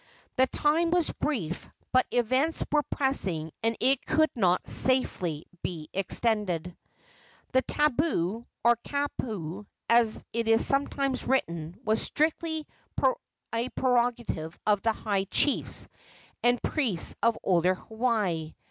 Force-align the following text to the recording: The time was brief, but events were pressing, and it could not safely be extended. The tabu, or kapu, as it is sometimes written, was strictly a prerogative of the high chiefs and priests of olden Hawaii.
The 0.35 0.47
time 0.47 0.89
was 0.89 1.11
brief, 1.11 1.69
but 1.91 2.07
events 2.09 2.63
were 2.71 2.81
pressing, 2.81 3.51
and 3.61 3.77
it 3.79 4.03
could 4.03 4.31
not 4.35 4.67
safely 4.67 5.45
be 5.61 5.89
extended. 5.93 6.75
The 7.51 7.61
tabu, 7.61 8.47
or 8.63 8.77
kapu, 8.77 9.67
as 9.87 10.25
it 10.33 10.47
is 10.47 10.65
sometimes 10.65 11.27
written, 11.27 11.77
was 11.85 12.01
strictly 12.01 12.65
a 13.53 13.69
prerogative 13.75 14.57
of 14.65 14.81
the 14.81 14.91
high 14.93 15.25
chiefs 15.25 15.87
and 16.41 16.59
priests 16.63 17.13
of 17.21 17.37
olden 17.43 17.75
Hawaii. 17.75 18.55